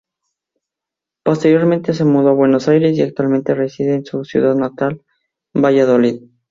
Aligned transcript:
Posteriormente 1.23 1.93
se 1.93 2.05
mudó 2.05 2.29
a 2.29 2.33
Buenos 2.33 2.67
Aires 2.67 2.97
y 2.97 3.03
actualmente 3.03 3.53
reside 3.53 3.93
en 3.93 4.03
su 4.03 4.25
ciudad 4.25 4.55
natal, 4.55 5.03
Valladolid. 5.53 6.23